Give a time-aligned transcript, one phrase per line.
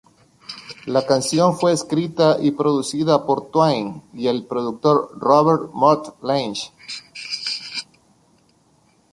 [0.87, 6.71] La canción fue escrita y producida por Twain y el productor Robert "Mutt" Lange.